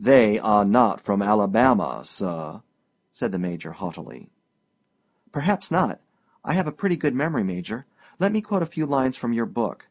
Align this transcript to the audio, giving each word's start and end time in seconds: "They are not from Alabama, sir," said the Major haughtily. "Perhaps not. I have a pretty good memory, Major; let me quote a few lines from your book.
"They 0.00 0.38
are 0.38 0.64
not 0.64 1.02
from 1.02 1.20
Alabama, 1.20 2.00
sir," 2.04 2.62
said 3.12 3.32
the 3.32 3.38
Major 3.38 3.72
haughtily. 3.72 4.30
"Perhaps 5.30 5.70
not. 5.70 6.00
I 6.42 6.54
have 6.54 6.66
a 6.66 6.72
pretty 6.72 6.96
good 6.96 7.14
memory, 7.14 7.44
Major; 7.44 7.84
let 8.18 8.32
me 8.32 8.40
quote 8.40 8.62
a 8.62 8.64
few 8.64 8.86
lines 8.86 9.18
from 9.18 9.34
your 9.34 9.44
book. 9.44 9.88